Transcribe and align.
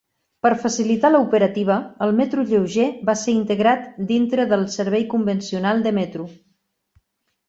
Per 0.45 0.49
facilitar 0.61 1.09
l'operativa, 1.15 1.75
el 2.05 2.13
Metro 2.19 2.45
lleuger 2.51 2.85
va 3.09 3.15
ser 3.25 3.31
integrat 3.39 3.83
dintre 4.13 4.47
del 4.55 4.63
servei 4.77 5.05
convencional 5.13 5.85
de 5.89 5.93
Metro. 5.99 6.27